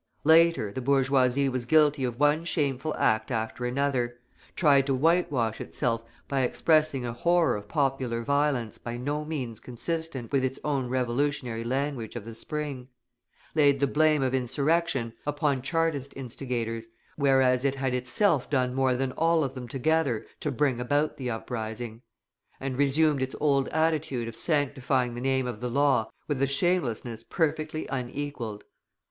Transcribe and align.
Later, 0.23 0.71
the 0.71 0.81
bourgeoisie 0.81 1.47
was 1.47 1.65
guilty 1.65 2.03
of 2.05 2.19
one 2.19 2.43
shameful 2.43 2.95
act 2.97 3.29
after 3.29 3.67
another, 3.67 4.17
tried 4.55 4.87
to 4.87 4.95
whitewash 4.95 5.61
itself 5.61 6.03
by 6.27 6.41
expressing 6.41 7.05
a 7.05 7.13
horror 7.13 7.55
of 7.55 7.69
popular 7.69 8.23
violence 8.23 8.79
by 8.79 8.97
no 8.97 9.23
means 9.23 9.59
consistent 9.59 10.31
with 10.31 10.43
its 10.43 10.57
own 10.63 10.89
revolutionary 10.89 11.63
language 11.63 12.15
of 12.15 12.25
the 12.25 12.33
spring; 12.33 12.87
laid 13.53 13.79
the 13.79 13.85
blame 13.85 14.23
of 14.23 14.33
insurrection 14.33 15.13
upon 15.27 15.61
Chartist 15.61 16.17
instigators, 16.17 16.87
whereas 17.15 17.63
it 17.63 17.75
had 17.75 17.93
itself 17.93 18.49
done 18.49 18.73
more 18.73 18.95
than 18.95 19.11
all 19.11 19.43
of 19.43 19.53
them 19.53 19.67
together 19.67 20.25
to 20.39 20.49
bring 20.49 20.79
about 20.79 21.17
the 21.17 21.29
uprising; 21.29 22.01
and 22.59 22.75
resumed 22.75 23.21
its 23.21 23.35
old 23.39 23.67
attitude 23.67 24.27
of 24.27 24.35
sanctifying 24.35 25.13
the 25.13 25.21
name 25.21 25.45
of 25.45 25.59
the 25.61 25.69
law 25.69 26.09
with 26.27 26.41
a 26.41 26.47
shamelessness 26.47 27.23
perfectly 27.23 27.85
unequalled. 27.89 28.63